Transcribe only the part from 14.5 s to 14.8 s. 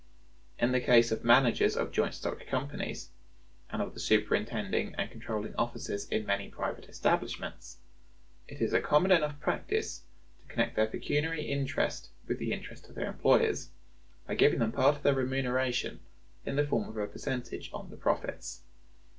them